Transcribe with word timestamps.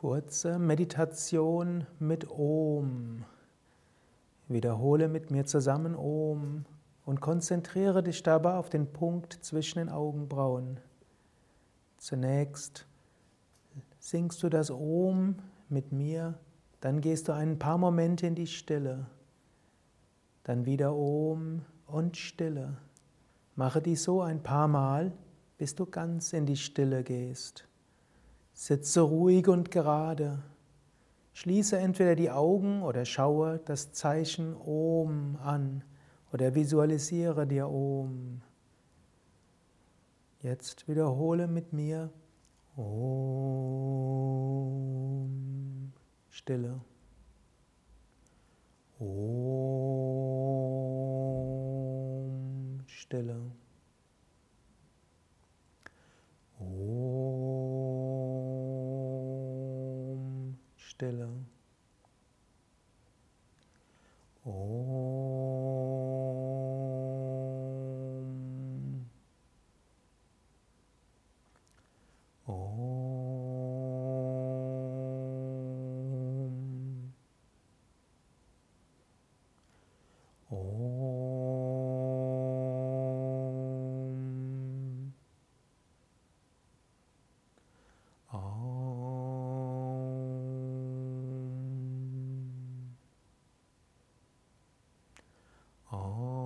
Kurze 0.00 0.60
Meditation 0.60 1.84
mit 1.98 2.30
Om. 2.30 3.24
Wiederhole 4.46 5.08
mit 5.08 5.32
mir 5.32 5.44
zusammen 5.44 5.96
Om 5.96 6.66
und 7.04 7.20
konzentriere 7.20 8.04
dich 8.04 8.22
dabei 8.22 8.54
auf 8.54 8.70
den 8.70 8.92
Punkt 8.92 9.32
zwischen 9.42 9.80
den 9.80 9.88
Augenbrauen. 9.88 10.78
Zunächst 11.96 12.86
singst 13.98 14.40
du 14.44 14.48
das 14.48 14.70
Om 14.70 15.34
mit 15.68 15.90
mir, 15.90 16.38
dann 16.80 17.00
gehst 17.00 17.26
du 17.26 17.32
ein 17.32 17.58
paar 17.58 17.76
Momente 17.76 18.28
in 18.28 18.36
die 18.36 18.46
Stille. 18.46 19.06
Dann 20.44 20.64
wieder 20.64 20.94
Om 20.94 21.62
und 21.88 22.16
Stille. 22.16 22.76
Mache 23.56 23.82
dies 23.82 24.04
so 24.04 24.22
ein 24.22 24.44
paar 24.44 24.68
Mal, 24.68 25.10
bis 25.56 25.74
du 25.74 25.86
ganz 25.86 26.32
in 26.34 26.46
die 26.46 26.56
Stille 26.56 27.02
gehst. 27.02 27.67
Sitze 28.58 29.02
ruhig 29.02 29.46
und 29.46 29.70
gerade. 29.70 30.42
Schließe 31.32 31.78
entweder 31.78 32.16
die 32.16 32.32
Augen 32.32 32.82
oder 32.82 33.04
schaue 33.04 33.60
das 33.64 33.92
Zeichen 33.92 34.56
Om 34.56 35.38
an 35.40 35.84
oder 36.32 36.56
visualisiere 36.56 37.46
dir 37.46 37.68
Om. 37.68 38.42
Jetzt 40.40 40.88
wiederhole 40.88 41.46
mit 41.46 41.72
mir 41.72 42.10
Om. 42.74 43.22
Stille. 46.28 46.80
Om. 48.98 49.68
Stille. 52.86 53.52
Stille. 60.98 61.28
Om. 64.44 64.77
哦。 95.90 96.37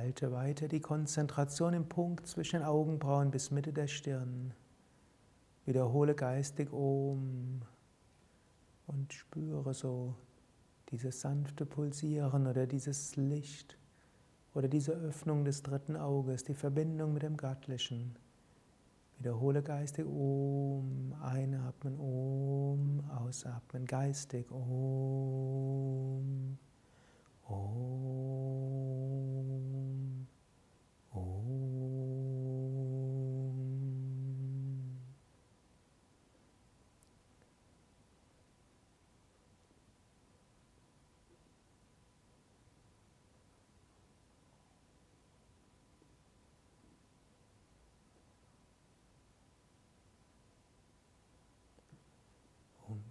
Halte 0.00 0.32
weiter 0.32 0.66
die 0.66 0.80
Konzentration 0.80 1.74
im 1.74 1.86
Punkt 1.86 2.26
zwischen 2.26 2.60
den 2.60 2.64
Augenbrauen 2.64 3.30
bis 3.30 3.50
Mitte 3.50 3.70
der 3.70 3.86
Stirn. 3.86 4.54
Wiederhole 5.66 6.14
geistig 6.14 6.72
Om 6.72 7.60
und 8.86 9.12
spüre 9.12 9.74
so 9.74 10.14
dieses 10.88 11.20
sanfte 11.20 11.66
Pulsieren 11.66 12.46
oder 12.46 12.66
dieses 12.66 13.16
Licht 13.16 13.76
oder 14.54 14.68
diese 14.68 14.92
Öffnung 14.92 15.44
des 15.44 15.62
dritten 15.62 15.96
Auges, 15.96 16.44
die 16.44 16.54
Verbindung 16.54 17.12
mit 17.12 17.22
dem 17.22 17.36
Göttlichen. 17.36 18.16
Wiederhole 19.18 19.62
geistig 19.62 20.06
Om, 20.06 21.14
einatmen 21.20 22.00
Om, 22.00 23.04
ausatmen 23.10 23.84
geistig 23.84 24.50
Om. 24.50 26.56
Om. 27.44 28.49